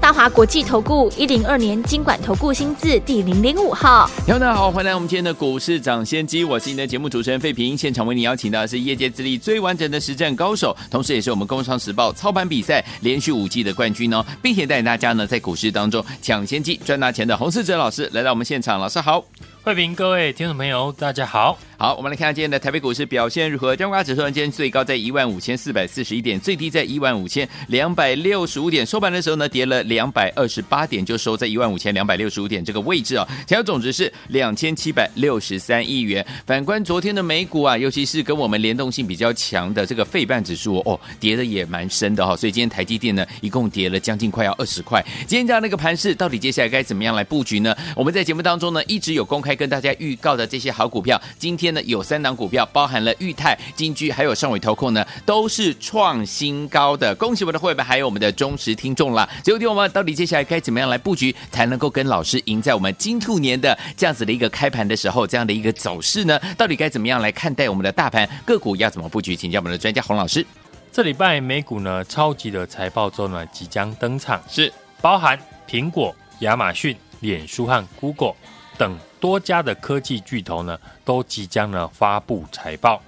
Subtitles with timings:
[0.00, 7.76] 大华国际投顾一零二年金管投顾新字第零零五号，大家好，欢迎来我们今天的股市抢先机，我是你的节目主持人费平。
[7.76, 19.22] 现场为你邀请到的是业界资历最完整的实战高手，同时也是我们工商时报操盘比赛连续五季的冠军哦，并且带领大家呢在股市当中抢先机赚大钱的洪世哲老师来到我们现场，老师好，
[19.64, 21.58] 费平，各位听众朋友大家好。
[21.80, 23.76] 好，我们来看看今天的台北股市表现如何。
[23.76, 28.84] 加权指数今天最高在一万五千四百四十一点，最低在一万五千两百六十五点。
[28.84, 33.24] 收盘的时候呢，跌了两百二十八点，就收在一万五千两百六十五点这个位置啊。
[33.46, 36.26] 成交总值是两千七百六十三亿元。
[36.44, 42.36] 反观昨天的美股啊，尤其是跟我们联动性比较强的这个费半指数哦，跌的也蛮深的哈。
[42.36, 45.00] 所以今天台积电呢，一共跌了将近快要二十块。
[45.28, 47.72] 今天这样的一个盘势，到底接下来该怎么样来布局呢？
[47.94, 52.48] 我们在节目当中呢，一直有公开跟大家预告的这些好股票，今天呢有三档股。
[52.48, 57.14] 票包含了裕泰、金居，还有上尾投控呢，都是创新高的。
[57.16, 59.28] 恭喜我们的会员，还有我们的忠实听众啦！
[59.44, 66.40] 最后听我们到底接下来该怎么样来布局，才能够跟老师赢在我们金兔年的这样子的一个开盘的时候，这样的一个走势呢？
[66.56, 69.36] 到底该怎么样来看待我们的大盘个股要怎么布局？
[69.36, 70.46] 请教我们的专家洪老师。
[70.90, 75.38] 这礼拜美股呢，超级的财报周呢即将登场，是包含
[75.68, 78.34] 苹果、亚马逊、脸书和 Google
[78.78, 78.98] 等。
[79.20, 83.02] 多家的科技巨头呢，都即将呢发布财报，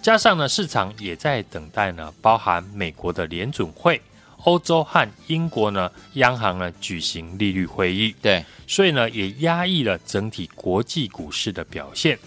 [0.00, 4.00] 加上呢市场也在等待呢，包含美国的联准会、
[4.44, 12.18] 欧洲和英国呢央行呢举行利率会议，对，所以呢也压抑了整体国际股市的表现，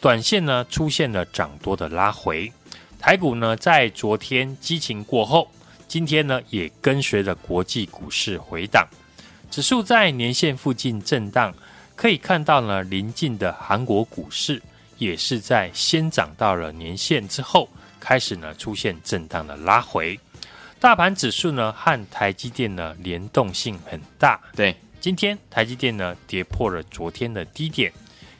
[0.00, 2.50] 短线呢出现了涨多的拉回，
[2.98, 5.52] 台股呢在昨天激情过后，
[5.86, 8.88] 今天呢也跟随着国际股市回档，
[9.50, 11.52] 指数在年线附近震荡。
[12.00, 14.62] 可以看到呢，临近的韩国股市
[14.96, 17.68] 也是在先涨到了年线之后，
[18.00, 20.18] 开始呢出现震荡的拉回。
[20.78, 27.92] 大盘指数呢和台积电呢联动性很大，对，今天台积电呢跌破了昨天的低点，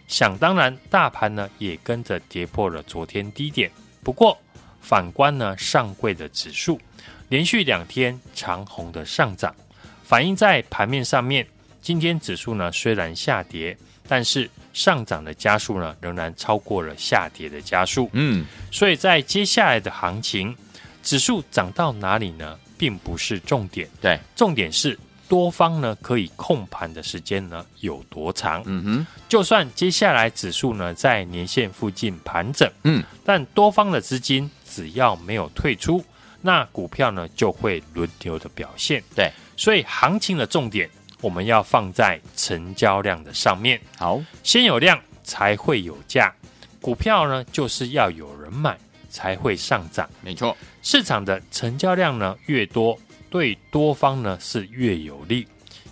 [0.08, 3.70] 想当然，大盘呢也跟着跌破了昨天低点。
[4.02, 4.38] 不过
[4.80, 6.80] 反观呢上柜的指数，
[7.28, 9.54] 连续两天长红的上涨，
[10.02, 11.46] 反映在盘面上面。
[11.82, 13.76] 今天指数呢虽然下跌，
[14.06, 18.08] 但是上涨的加速呢仍然超过了下跌的加速。
[18.12, 20.54] 嗯，所以在接下来的行情，
[21.02, 23.88] 指数涨到哪里呢，并不是重点。
[24.00, 24.98] 对，重点是
[25.28, 28.62] 多方呢可以控盘的时间呢有多长。
[28.66, 36.04] 嗯哼，就算接下来指数呢在年线附近盘整，嗯，但多方的资金只要没有退出，
[36.42, 39.02] 那股票呢就会轮流的表现。
[39.16, 40.88] 对，所以行情的重点。
[41.20, 43.81] 我们要放在成交量的上面。
[43.97, 46.34] 好，先有量才会有价，
[46.81, 50.09] 股票呢就是要有人买才会上涨。
[50.22, 52.98] 没错，市场的成交量呢越多，
[53.28, 55.47] 对多方呢是越有利。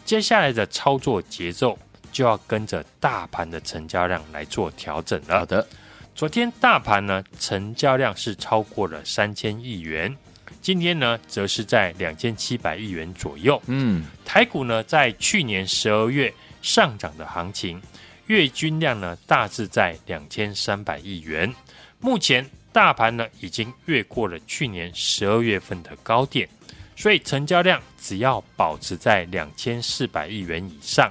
[0.05, 1.78] 接下来的操作节奏
[2.11, 5.41] 就要跟着大盘的成交量来做调整了。
[5.41, 5.67] 好的，
[6.15, 10.17] 昨天大盘呢成交量是超过了三千亿元。
[10.60, 13.60] 今天呢，则是在两千七百亿元左右。
[13.66, 16.32] 嗯，台股呢，在去年十二月
[16.62, 17.81] 上涨的行情，
[18.26, 21.54] 月均量呢，大致在两千三百亿元。
[22.00, 26.48] 目前大盘呢，已经越过了去年十二月份的高点，
[26.97, 31.10] 所以成交量只要保持在两千四百亿元以上，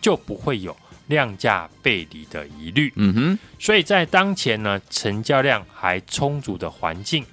[0.00, 2.92] 就不会有量价背离的疑虑。
[2.96, 7.24] 嗯哼，所以在当前呢，成交量还充足的环境。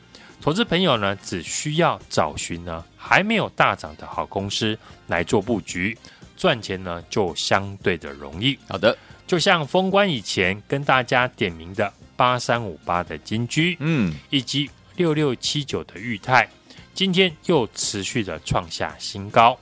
[0.45, 5.97] 投资朋友呢，只需要找寻呢还没有大涨的好公司来做布局，
[6.37, 8.55] 赚钱呢就相对的容易。
[8.67, 8.95] 好的，
[9.25, 16.47] 就像封关以前跟大家点名的八三五八的金居，嗯，以及六六七九的裕泰，
[16.93, 19.57] 今天又持续的创下新高。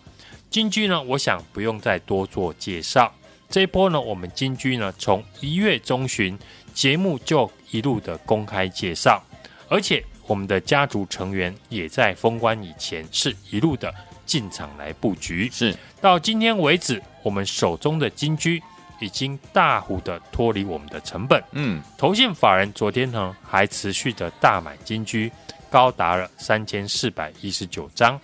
[0.49, 3.09] 金居呢，我想不用再多做介绍。
[3.49, 6.37] 这一波呢，我们金居呢从一月中旬
[6.73, 9.23] 节目就一路的公开介绍，
[9.69, 10.03] 而且。
[10.25, 13.93] 我们的家族成员也在封关以前是一路的
[14.25, 18.63] 进场来布局，是到今天为止，我们手中的金居
[18.99, 21.43] 已经大幅的脱离我们的成本。
[21.51, 25.29] 嗯，投信法人昨天呢还持续的大买金居，
[25.69, 28.19] 高达了三千四百一十九张。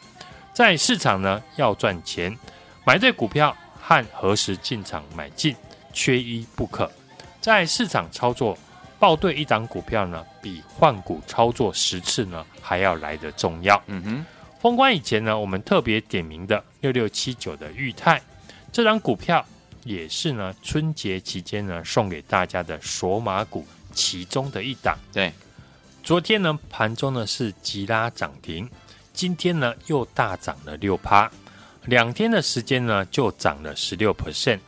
[0.53, 2.33] 在市场呢要赚钱，
[2.85, 5.53] 买对股票和何时进场买进
[5.91, 6.89] 缺一不可。
[7.41, 8.57] 在市场操作。
[8.99, 13.81] 抱对一档股票呢，比换股操作十次呢还要来得重要。
[13.87, 14.25] 嗯哼，
[14.61, 18.21] 封关以前呢，我们特别点名的六六七九的裕泰
[18.71, 19.43] 这张股票，
[19.85, 24.97] 也是呢春节期间呢送给大家的索马股其中的一档。
[25.13, 25.31] 对，
[26.03, 28.69] 昨天呢盘中呢是急拉涨停，
[29.13, 31.31] 今天呢又大涨了六趴，
[31.85, 34.59] 两天的时间呢就涨了十六 percent。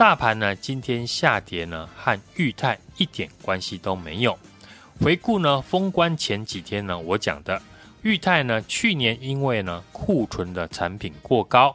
[0.00, 4.38] 大盘呢，今天下跌呢，和裕泰一点关系都没有。
[4.98, 7.60] 回顾呢，封关前几天呢，我讲的
[8.00, 11.74] 裕泰呢，去年因为呢库存的产品过高，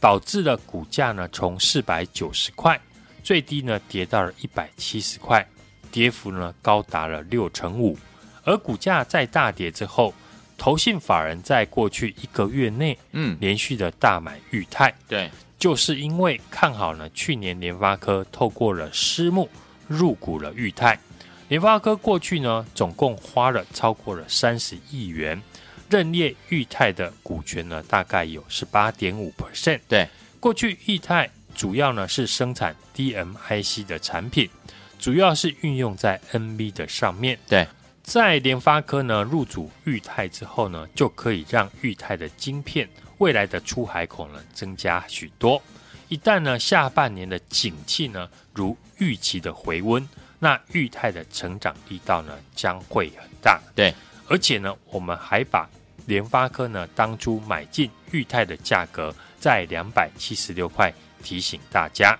[0.00, 2.80] 导致了股价呢从四百九十块
[3.22, 5.46] 最低呢跌到了一百七十块，
[5.92, 7.98] 跌幅呢高达了六成五。
[8.44, 10.14] 而股价在大跌之后，
[10.56, 15.30] 投信法人在过去一个月内，嗯，连续的大买裕泰，对。
[15.58, 19.48] 就是因为看好呢，去年联发科透过了私募
[19.88, 20.98] 入股了裕泰，
[21.48, 25.40] 联发科过去呢总共花了超过了三十亿元，
[25.88, 29.80] 认列裕泰的股权呢大概有十八点五 percent。
[29.88, 30.06] 对，
[30.38, 34.50] 过去裕泰主要呢是生产 DMIC 的产品，
[34.98, 37.38] 主要是运用在 NB 的上面。
[37.48, 37.66] 对，
[38.02, 42.86] 在联发科呢入主裕泰之后呢，就可以让裕泰的晶片。
[43.18, 45.62] 未来的出海口呢增加许多，
[46.08, 50.06] 一旦呢下半年的景气呢如预期的回温，
[50.38, 53.58] 那裕泰的成长力道呢将会很大。
[53.74, 53.94] 对，
[54.28, 55.66] 而且呢我们还把
[56.04, 60.92] 联发科呢当初买进裕泰的价格在两百七十六块
[61.22, 62.18] 提醒大家，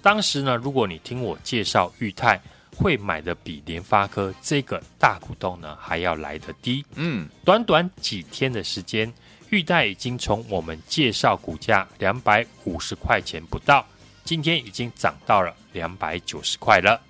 [0.00, 2.40] 当时呢如果你听我介绍裕泰
[2.74, 6.82] 会买的比联发科这个大股东呢还要来得低。
[6.94, 9.12] 嗯，短短几天的时间。
[9.50, 13.86] 钰太已经从我们介绍股价两百五十块钱不到，
[14.24, 17.00] 今天已经涨到了两百九十块了，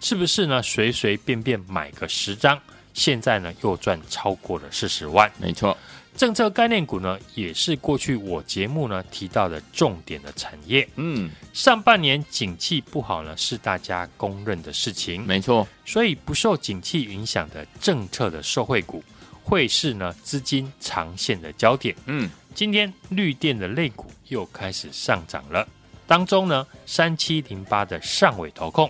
[0.00, 0.62] 是不是呢？
[0.62, 2.60] 随随便便买个十张，
[2.94, 5.30] 现在呢又赚超过了四十万。
[5.38, 5.76] 没错，
[6.16, 10.88] 政策概念股呢也是过去我节目呢提到的重点的产业。
[10.94, 15.26] 嗯，上半年景气不好呢是大家公认的事情。
[15.26, 19.02] 没错，所以不受景气影响的政策的受惠股。
[19.50, 21.92] 会是呢资金长线的焦点。
[22.06, 25.66] 嗯，今天绿电的类股又开始上涨了。
[26.06, 28.88] 当中呢，三七零八的上尾投控，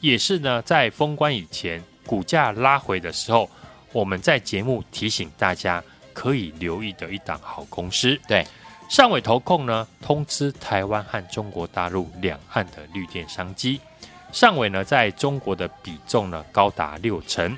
[0.00, 3.48] 也是呢在封关以前股价拉回的时候，
[3.92, 8.20] 我们在节目提醒大家可以留意的一档好公司。
[8.28, 8.46] 对，
[8.90, 13.80] 上尾投控呢通知台湾和中国大陆两岸的绿电商机。
[14.32, 17.56] 上尾呢在中国的比重呢高达六成。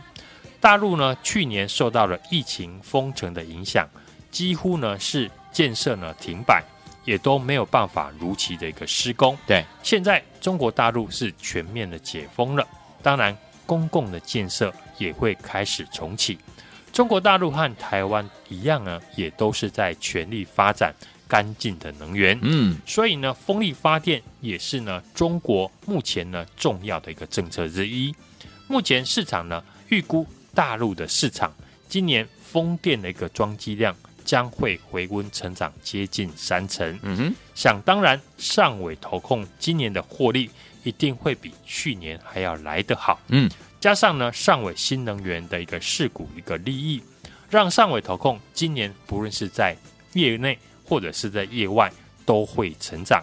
[0.67, 3.89] 大陆呢，去年受到了疫情封城的影响，
[4.33, 6.61] 几乎呢是建设呢停摆，
[7.05, 9.39] 也都没有办法如期的一个施工。
[9.47, 12.67] 对，现在中国大陆是全面的解封了，
[13.01, 13.33] 当然
[13.65, 16.37] 公共的建设也会开始重启。
[16.93, 20.93] 中国大陆和台湾一样呢，也都是在全力发展
[21.29, 22.37] 干净的能源。
[22.43, 28.12] 嗯，所以呢，风力发电也是呢中国目前呢重要的一个政策之一。
[28.67, 30.27] 目前市场呢预估。
[30.56, 31.55] 大陆的市场
[31.87, 33.94] 今年风电的一个装机量
[34.25, 36.99] 将会回温成长接近三成。
[37.03, 40.50] 嗯哼，想当然，上尾投控今年的获利
[40.82, 43.20] 一定会比去年还要来得好。
[43.29, 43.49] 嗯，
[43.79, 47.02] 加上呢上尾新能源的一个事股一个利益，
[47.50, 49.76] 让上尾投控今年不论是在
[50.14, 51.92] 业内或者是在业外
[52.25, 53.23] 都会成长。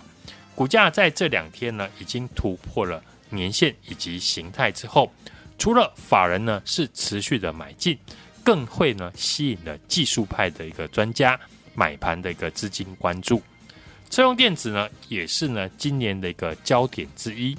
[0.54, 5.12] 股价在这两天呢已经突破了年线以及形态之后。
[5.58, 7.98] 除了法人呢是持续的买进，
[8.44, 11.40] 更会呢吸引了技术派的一个专家
[11.74, 13.42] 买盘的一个资金关注。
[14.10, 17.58] 车用电子呢也是呢今年的一个焦点之一。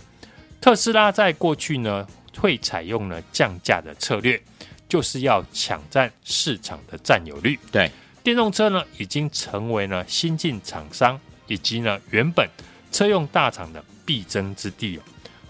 [0.60, 2.06] 特斯拉在过去呢
[2.38, 4.40] 会采用呢降价的策略，
[4.88, 7.58] 就是要抢占市场的占有率。
[7.72, 7.90] 对，
[8.22, 12.48] 电动车呢已经成为了新进厂商以及呢原本
[12.92, 15.00] 车用大厂的必争之地。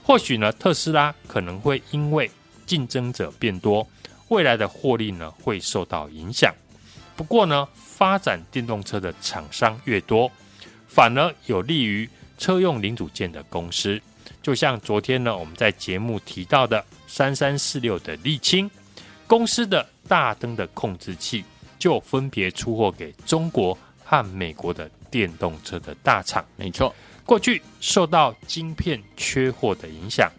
[0.04, 2.30] 或许呢特斯拉可能会因为
[2.66, 3.86] 竞争者变多，
[4.28, 6.54] 未来的获利呢会受到影响。
[7.16, 10.30] 不过呢，发展电动车的厂商越多，
[10.86, 14.00] 反而有利于车用零组件的公司。
[14.42, 18.70] 就像昨天呢，我们在节目提到的三三四六的沥青
[19.26, 21.44] 公司的大灯的控制器，
[21.78, 26.44] 就分别出货给中国和美国的电动车的大厂。
[26.56, 26.94] 没错，
[27.24, 30.30] 过去受到晶片缺货的影响。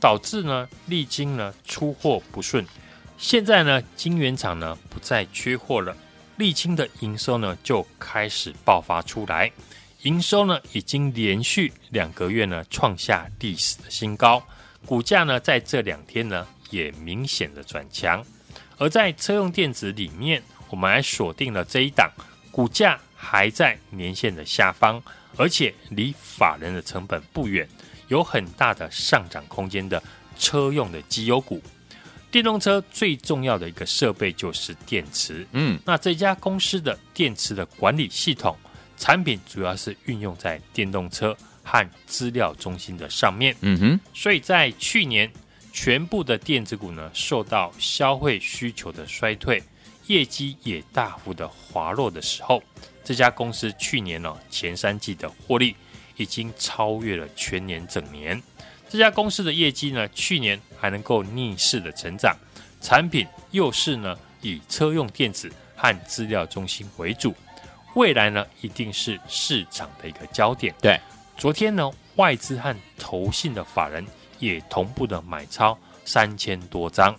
[0.00, 2.64] 导致呢，丽晶呢出货不顺。
[3.18, 5.94] 现在呢，晶圆厂呢不再缺货了，
[6.38, 9.52] 沥青的营收呢就开始爆发出来。
[10.04, 14.42] 营收呢已经连续两个月呢创下历史的新高，
[14.86, 18.24] 股价呢在这两天呢也明显的转强。
[18.78, 22.10] 而在车用电子里面，我们还锁定了这一档，
[22.50, 25.02] 股价还在年线的下方，
[25.36, 27.68] 而且离法人的成本不远，
[28.08, 30.02] 有很大的上涨空间的
[30.38, 31.62] 车用的绩优股。
[32.30, 38.56] 电动车最重要的一个设备就是电池，嗯，那这家公司的电池的管理系统
[38.96, 45.28] 产品主要是运用在电动车和资料中心的上面，嗯哼，所以在去年
[45.72, 49.60] 全部的电子股呢受到消费需求的衰退，
[50.10, 52.60] 业绩也大幅的滑落的时候，
[53.04, 55.76] 这家公司去年呢前三季的获利
[56.16, 58.42] 已经超越了全年整年。
[58.88, 62.36] 这家公司的业绩呢，去年还能够逆势的成长，
[62.80, 67.32] 产品又是呢以车用电子和资料中心为主，
[67.94, 70.74] 未来呢一定是市场的一个焦点。
[70.82, 70.98] 对，
[71.36, 74.04] 昨天呢外资和投信的法人
[74.40, 77.16] 也同步的买超三千多张，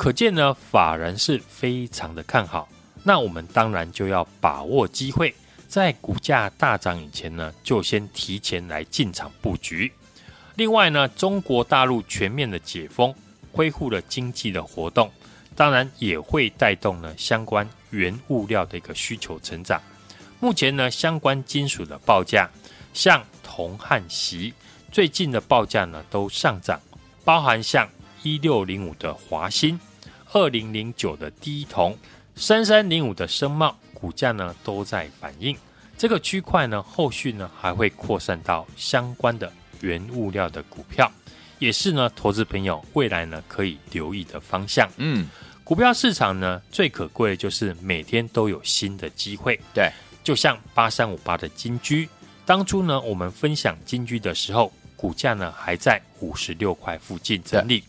[0.00, 2.66] 可见呢法人是非常的看好。
[3.02, 5.34] 那我们当然就要把握机会，
[5.68, 9.92] 在股价大涨以前呢，就先提前来进场布局。
[10.54, 13.14] 另外呢，中国大陆全面的解封，
[13.52, 15.12] 恢复了经济的活动，
[15.54, 19.78] 当然也会带动呢相关原物料的一个需求成长。
[20.40, 22.48] 目前呢，相关金属的报价，
[22.94, 24.54] 像铜和锡，
[24.90, 26.80] 最近的报价呢都上涨，
[27.22, 27.86] 包含像
[28.22, 29.78] 一六零五的华新、
[30.32, 31.96] 二零零九的第一铜、
[32.36, 35.56] 三三零五的升贸，股价呢都在反映。
[35.98, 39.52] 这个区块呢，后续呢还会扩散到相关的。
[39.82, 41.10] 原物料的股票，
[41.58, 44.86] 也是呢，投资朋友未来呢可以留意的方向。
[44.98, 45.26] 嗯，
[45.64, 49.58] 股票市场呢最可贵的就是每天都有新的机会。
[49.72, 49.90] 对，
[50.22, 52.06] 就像八三五八的金居，
[52.44, 57.82] 当初呢我们分享金居的时候，股价呢还在五十六块附近整理，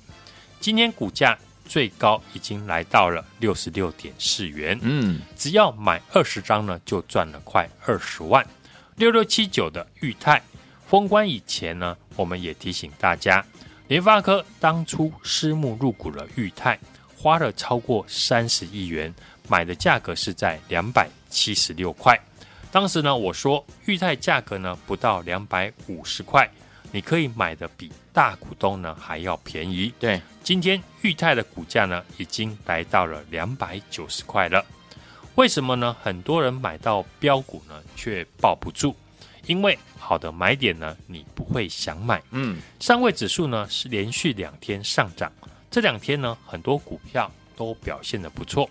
[0.61, 1.37] 今天股价
[1.71, 4.77] 最高已经来到了六十六点四元。
[4.81, 8.45] 嗯，只要买二十张呢，就赚了快二十万。
[8.97, 10.41] 六六七九的裕泰。
[10.85, 13.41] 封关以前呢，我们也提醒大家，
[13.87, 16.77] 联发科当初私募入股了裕泰，
[17.15, 19.13] 花了超过三十亿元，
[19.47, 22.19] 买的价格是在两百七十六块。
[22.69, 26.51] 当时呢，我说裕泰价格呢不到两百五十块，
[26.91, 29.93] 你可以买的比大股东呢还要便宜。
[29.99, 34.65] 对，今天裕泰的股价呢已经来到了两百九十块了。
[35.35, 35.95] 为什么呢？
[36.03, 38.95] 很多人买到标股呢，却抱不住。
[39.47, 42.21] 因为好的买点呢，你不会想买。
[42.31, 45.31] 嗯，上位指数呢是连续两天上涨，
[45.71, 48.69] 这两天呢很多股票都表现的不错。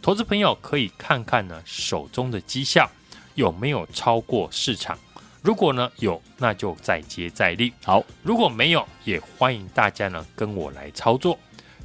[0.00, 2.88] 投资朋友可以看看呢手中的绩效
[3.34, 4.98] 有没有超过市场，
[5.42, 7.72] 如果呢有，那就再接再厉。
[7.84, 11.36] 好，如果没有，也欢迎大家呢跟我来操作。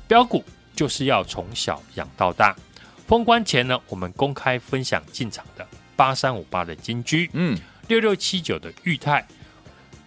[0.07, 0.43] 标股
[0.75, 2.55] 就是要从小养到大。
[3.07, 7.29] 封关前呢，我们公开分享进场的八三五八的金居。
[7.33, 7.57] 嗯。
[7.87, 9.25] 六六七九的裕泰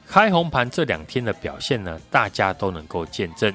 [0.06, 3.52] 开红盘这两天的表现呢，大家都能够见证。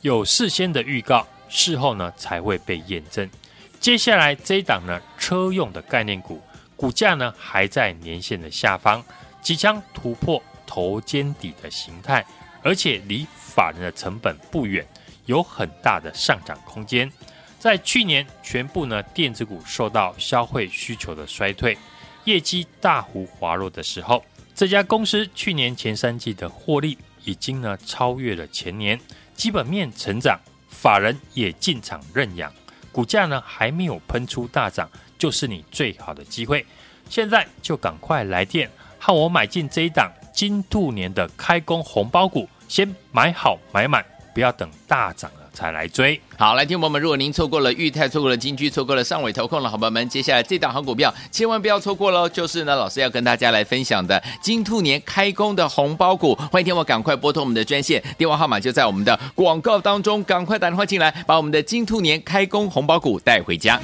[0.00, 3.30] 有事先的预告，事后呢才会被验证。
[3.78, 6.42] 接下来这一档呢，车用的概念股，
[6.74, 9.00] 股价呢还在年线的下方，
[9.48, 12.22] 即将突破头肩底的形态，
[12.62, 14.86] 而且离法人的成本不远，
[15.24, 17.10] 有很大的上涨空间。
[17.58, 21.78] 在去年，全部呢电子股受到消费需求的衰退。
[22.24, 24.22] 业绩大幅滑落的时候，
[24.54, 29.00] 这家公司去年前三季的获利已经呢超越了前年，
[29.34, 30.38] 基本面成长，
[30.68, 32.52] 法人也进场认养，
[32.92, 36.66] 股价呢还没有喷出大涨，就是你最好的机会。
[37.08, 38.70] 现在就赶快来电，
[39.08, 45.48] 和我买进这一档金兔年的开工红包股，先买好买满，不要等大涨了。
[45.54, 46.20] 才来追。
[46.36, 52.28] 好，来听朋友们，如果您错过了裕泰，错过了金居，错过了上尾投控的好朋友们，接下来这档好股票千万不要错过喽！
[52.28, 63.80] 就是呢，老师要跟大家来分享的金兔年开工的红包股，欢迎听我赶快拨通我们的专线，电话号码就在我们的广告当中，赶快打电话进来，把我们的金兔年开工红包股带回家。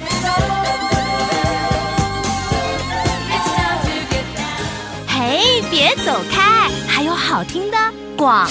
[5.75, 7.77] 别走开，还有好听的
[8.15, 8.47] 广。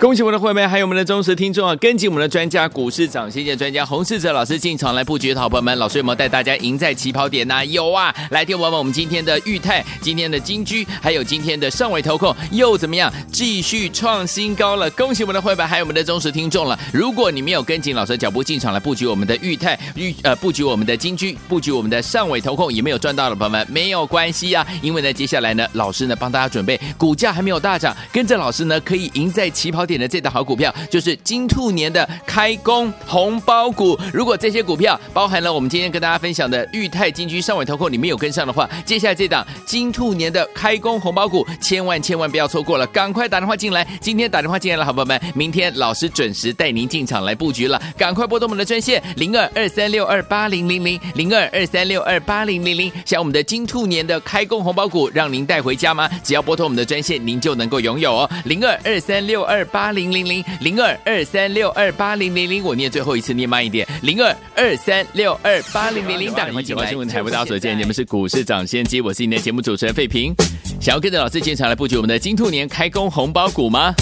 [0.00, 1.76] 恭喜我们的会员，还有我们的忠实听众啊！
[1.76, 8.14] 跟紧我们的专家股市涨先见专家洪世哲老师进场来布局的好朋友们，老师有没有带大家赢在起跑点呢、有啊！
[8.30, 13.12] 来听我们我们今天的裕泰，今天的金居，还有今天的上尾投控又怎么样？
[13.30, 14.90] 继续创新高了！
[14.90, 16.78] 恭喜我们的会员，还有我们的忠实听众了。
[16.92, 24.66] 如果你没有跟紧老师的脚步进场来布局我们的裕泰、裕呃布局我们的金居、布局我们的上尾投控，也没有赚到的朋友们，没有关系啊！
[24.82, 29.44] 因为呢，接下来呢，老师呢帮大家准备股价还没有大涨，跟着老师呢可以赢在。
[29.54, 33.96] 起跑点的这档好股票，就是金兔年的开工红包股。
[34.12, 43.86] 如果这些股票包含了我们今天跟大家分享的裕泰、金居、上尾投控，你没有跟上的话，接下来这档金兔年的开工红包股，千万千万不要错过了，赶快打电话进来。
[44.00, 56.10] 今天打电话进来了，好朋友们，明天老师准时带您进场来布局了，赶快拨通我们的专线零二二三六二八零零零零二二三六二八零零零，像我们的金兔年的开工红包股，让您带回家吗？
[56.24, 66.86] 只要拨通我们的专线，您就能够拥有哦，零二二三六二八零零零零二二三六二八零零零，我念最后一次，念慢一点，零二二三六二八零零零， 打电话进来。
[66.86, 70.34] 新闻财富大家所见，你们是股市掌先机，我是你的节目主持人费平，
[70.80, 73.94] 想要跟着老师进场来布局我们的金兔年开工红包股吗？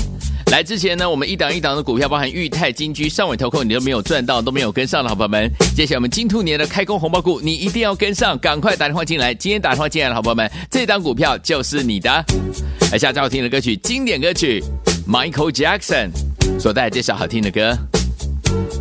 [0.52, 5.50] 来之前呢，我们一档一档的股票，包含裕泰、金居、上尾投控，你都没有赚到，都没有跟上的好朋友们。
[5.74, 9.32] 接下来我们金兔年的开工红包股，你一定要跟上，赶快打电话进来。
[9.32, 12.10] 今天打电话进来的好朋友们，这档股票就是你的。
[12.90, 14.62] 来，下最好听的歌曲，经典歌曲
[15.08, 16.10] ，Michael Jackson
[16.60, 17.74] 所带来这首好听的歌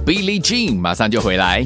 [0.06, 1.66] ，Billie Jean，马上就回来。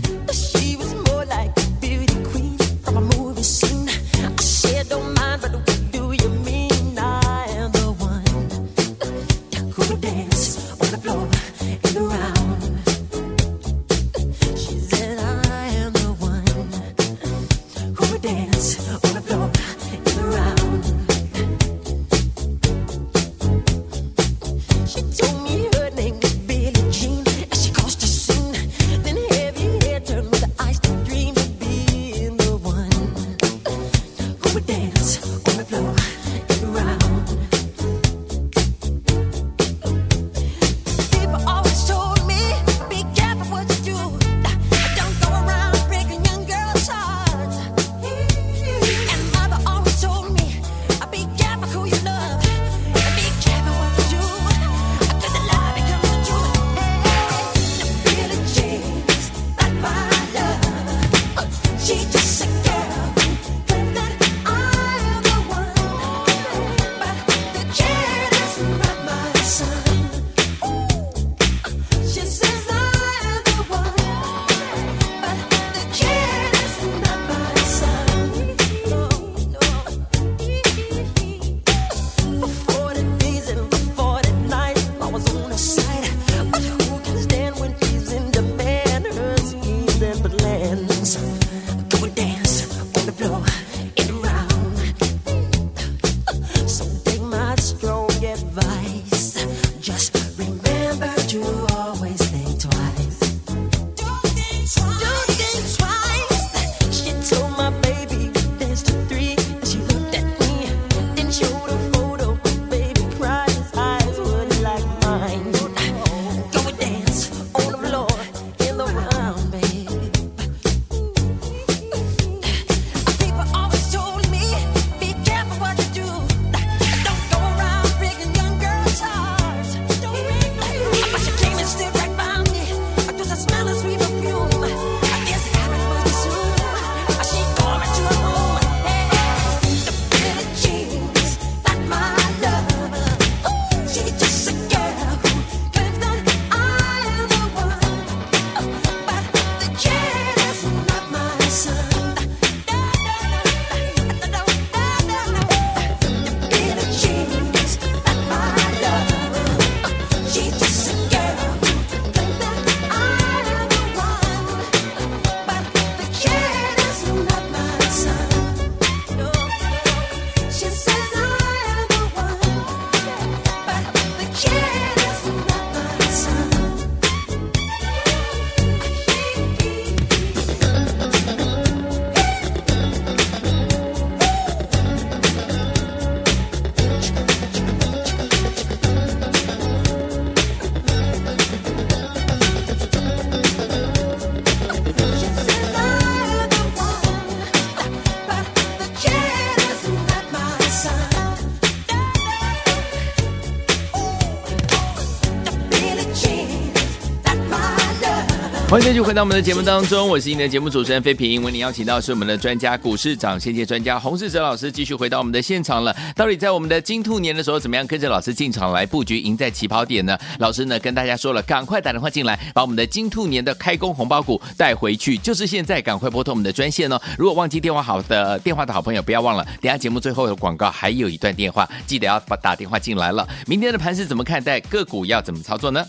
[208.95, 211.43] 续回到我们的节目当中，我是您的节目主持人飞平。
[211.43, 215.93] 为您邀请到是我们的专家股市长先机专家洪世哲老师，继续回到我们的现场了。
[216.15, 220.17] 到底在我们的金兔年的时候，怎么样跟着老师进场来布局，赢在起跑点呢？
[220.39, 226.97] 老师呢跟大家说了，赶快打电话进来，把我们的金兔年的开工红包股带回去，就是现在，赶快拨通我们的专线哦。
[227.17, 233.27] 如果忘记电话好的电话的好朋友，不要忘了，等下节目最后的广告还有一段电话，记得要把打电话进来了。
[233.45, 234.57] 明天的盘是怎么看待？
[234.61, 235.83] 个股要怎么操作呢？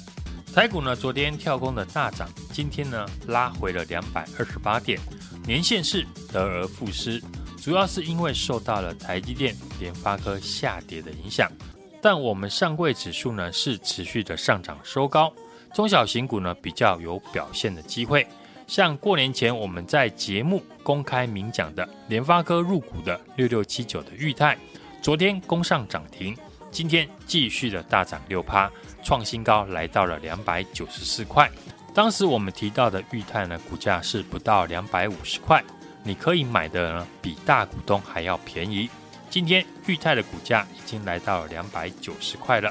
[0.56, 4.98] 台股呢，昨天跳空的大涨，今天呢拉回了两百二十八点，
[5.46, 7.22] 年线是得而复失，
[7.62, 11.52] 主要是因为受到了台积电、联发科下跌的影响。
[12.00, 15.30] 但我们上柜指数呢是持续的上涨收高，
[15.74, 18.26] 中小型股呢比较有表现的机会。
[18.66, 24.56] 像过年前我们在节目公开明讲的联发科入股的六六七九的裕泰，
[25.02, 26.34] 昨天攻上涨停，
[26.76, 28.70] 今天继续的大涨六趴。
[29.02, 31.50] 创新高来到了两百九十四块，
[31.94, 35.64] 当时我们提到的裕泰呢，股价是不到两百五十块，
[36.02, 38.90] 你可以买的呢比大股东还要便宜。
[39.30, 42.70] 今天裕泰的股价已经来到了两百九十块了。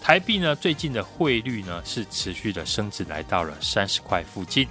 [0.00, 4.66] 台币呢最近的汇率呢是持续的升值，来到了三十块附近。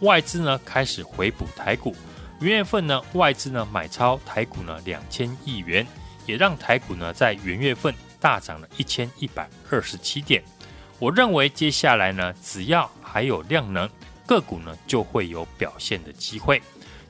[0.00, 1.96] 外资呢开始回补台股，
[2.40, 5.86] 元月份呢外资呢买超台股呢两千亿元，
[6.26, 7.94] 也让台股呢在元月份。
[8.20, 10.42] 大涨了一千一百二十七点，
[10.98, 13.88] 我认为接下来呢，只要还有量能，
[14.26, 16.60] 个股呢就会有表现的机会。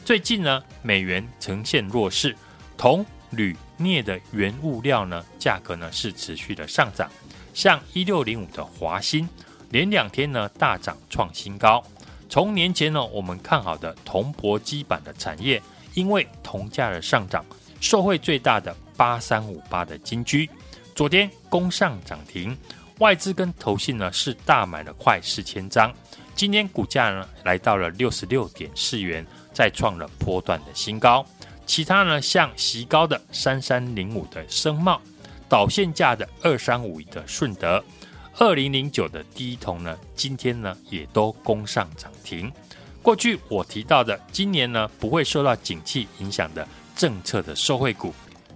[0.04, 2.34] 最近呢，美元呈现弱势，
[2.78, 7.10] 铜、铝、镍的原物料呢价格呢是持续的上涨，
[7.52, 9.28] 像一六零五的华新，
[9.70, 11.84] 连两天呢大涨创新高。
[12.28, 15.60] 从年前呢，我们看好的铜箔基板的产业，
[15.94, 17.44] 因为铜价的上涨，
[17.80, 20.48] 受惠最大的八三五八的金居。
[21.00, 22.54] 昨天攻上涨停，
[22.98, 25.90] 外资跟投信呢是大买了快四千张。
[26.34, 31.24] 今天股价呢来到了六十六点四元，再创了波段的新高。
[31.64, 35.00] 其他呢像席高的三三零五的升贸，
[35.48, 37.82] 导线价的二三五一的顺德，
[38.36, 42.52] 二零零九的第一铜呢，今天呢也都攻上涨停。
[43.00, 48.12] 过去我提到的今年呢不会受到景气影响的政策的受惠股，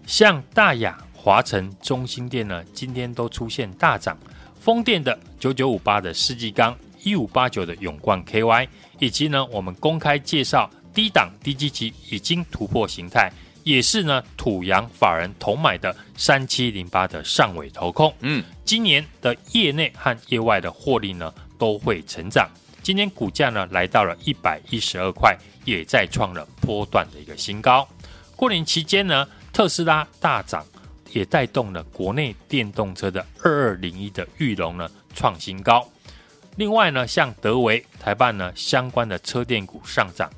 [0.06, 1.02] 像大亚。
[1.24, 4.14] 华城、中心店呢，今天都出现大涨。
[4.60, 13.32] 风电的九九五八的世纪钢，一五八九的永冠 KY，以及呢，我们公开介绍低档低基期已经突破形态，
[13.62, 18.12] 也是呢土洋法人同买的三七零八的上尾投控。
[18.20, 22.46] 嗯，今年的业内和业外的获利呢都会成长。
[22.82, 25.34] 今天股价呢来到了一百一十二块，
[25.64, 27.88] 也再创了波段的一个新高。
[28.36, 30.62] 过年期间呢，特斯拉大涨。
[31.14, 35.88] 也带动了国内电动车的二二零一的裕隆呢创新高。
[36.56, 40.30] 另外呢，像德维、台办呢相关的车电股上涨，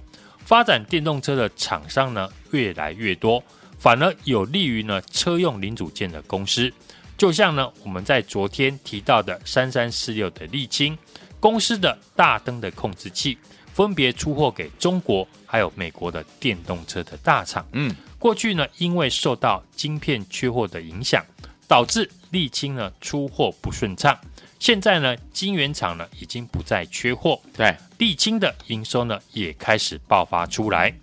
[0.45, 3.43] 发展电动车的厂商呢越来越多，
[3.79, 6.73] 反而有利于呢车用零组件的公司。
[7.17, 10.97] 就像呢我们在昨天提到的三三四六的沥青
[11.41, 13.39] 公司的大灯的控制器，
[13.77, 17.67] 分别出货给中国还有美国的电动车的大厂。
[17.73, 17.95] 嗯。
[18.19, 21.23] 过去呢，因为受到晶片缺货的影响，
[21.69, 24.19] 导致沥青呢出货不顺畅。
[24.59, 30.95] 现在呢，晶圆厂呢已经不再缺货，对，沥青的营收呢也开始爆发出来。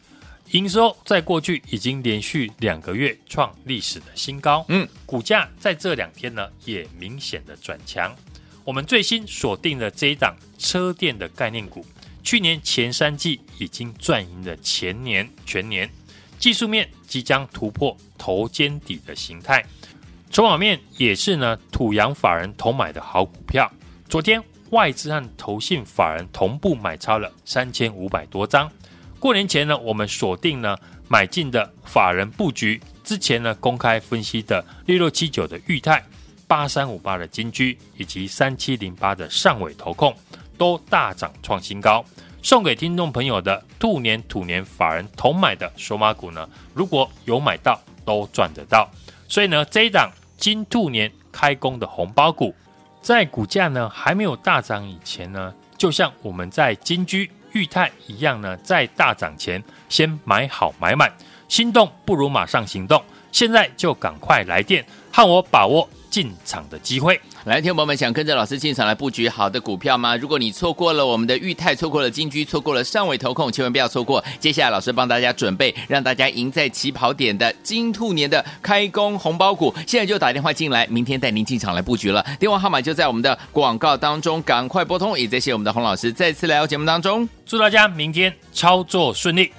[0.50, 8.14] 营收在过去已经连续两个月创历史的新高，嗯，股价在这两天呢也明显的转强。
[8.64, 11.86] 我们最新锁定了这一档车电的概念股，
[12.24, 15.90] 去年前三季已经赚赢了前年全年。
[16.40, 19.64] 技术面即将突破头肩底的形态，
[20.30, 23.72] 筹码面也是呢土洋法人同买的好股票。
[24.10, 28.70] 昨天外资和投信法人同步买超了三千五百多张。
[29.20, 36.04] 过年前呢，我们锁定呢买进的法人布局，之前呢公开分析的六六七九的裕泰、
[36.46, 40.14] 八三五八的金居以及三七零八的上尾投控
[40.64, 42.06] 都大涨创新高。
[42.42, 48.90] 送给听众朋友的兔年土年法人同买的索马股呢，如果有买到都赚得到。
[49.28, 52.56] 所以呢，这一档金兔年开工的红包股，
[53.02, 61.12] 在股价呢还没有大涨以前呢，就像我们在金居、裕泰一样呢，在大涨前先买好买满，
[61.50, 67.20] 心动不如马上行动，现在就赶快来电，和我把握进场的机会。
[67.46, 70.16] 来，听众朋友们，想跟着老师进场来布局好的股票吗？
[70.16, 74.24] 如果你错过了我们的裕泰，错过了金居，错过了上尾投控，千万不要错过。
[74.40, 82.24] 接下来，老师帮大家准备，让大家赢在起跑点的金兔年的开工红包股，现在就打电话进来，明天带您进场来布局了。
[82.40, 85.18] 电话号码就在我们的广告当中，赶快拨通。
[85.18, 89.52] 也谢谢我们的洪老师再次来到节目当中，祝大家明天操作顺利。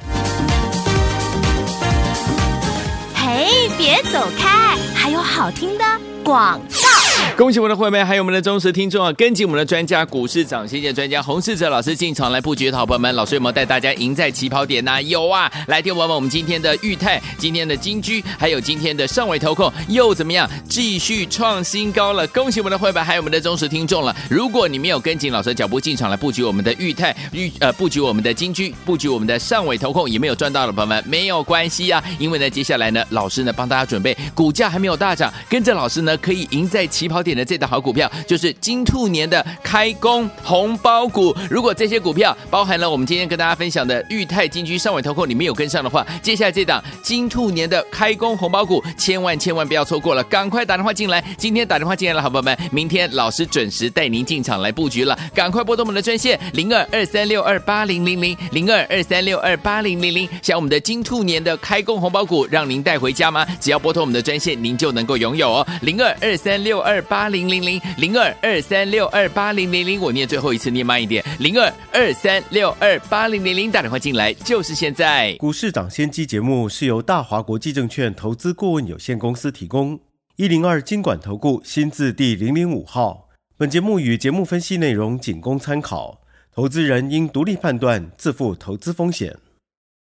[3.13, 5.85] 嘿，别走开，还有好听的
[6.25, 7.04] 广告。
[7.37, 9.13] 恭喜我们的会员，还有我们的忠实听众啊！
[9.15, 15.03] 跟紧我们的专家，股市涨先见专家洪世哲老师进场来布局的好朋友们，老师有没有带大家赢在起跑点呢？
[15.03, 15.51] 有啊！
[15.67, 20.49] 来，听我们，我们今天的裕泰，今天的金居，还有今天的上尾投控又怎么样？
[20.69, 22.25] 继续创新高了！
[22.29, 24.15] 恭喜我们的会员，还有我们的忠实听众了。
[24.31, 32.01] 如果你没有跟紧老师的脚步进场来布局我们的裕泰，裕呃布局我们的金居，布局我们的上尾投控，也没有赚到的朋友们没有关系啊！
[32.21, 41.35] 因为呢，接下来呢，老师呢帮大家准备股价还没有大涨，跟着老师呢可以赢在起跑点的这档好股票，就是金兔年的开工红包股。
[41.51, 51.25] 如果这些股票包含了我们今天跟大家分享的裕泰、金居、上尾投控，你没有跟上的话，接下来这档金兔年的开工红包股，千万千万不要错过了，赶快打电话进来。
[51.39, 60.29] 今天打电话进来了，好朋友们，明天老师准时带您进场来布局了，赶快拨通我们的专线零二二三六二八零零零零二二三六二八零零零。
[60.43, 63.47] 像我们的金兔年的开工红包股，让您带回家吗？
[63.61, 75.33] 只要拨通我们的专线，您就能够拥有哦，零二二三六二八八零零零零二二三六二八零零零，我念最后一次，念慢一点，零二二三六二八零零零，打电话进来就是现在。
[75.35, 79.97] 股市涨先机节目是由大华国际证券投资顾问有限公司提供，
[80.35, 83.29] 一零二经管投顾新字第零零五号。
[83.57, 86.21] 本节目与节目分析内容仅供参考，
[86.53, 89.37] 投资人应独立判断，自负投资风险。